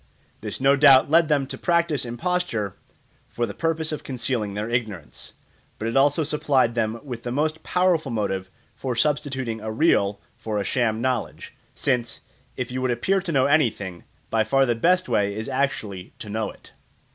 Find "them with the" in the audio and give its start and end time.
6.73-7.31